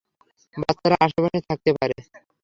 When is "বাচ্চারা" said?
0.55-0.95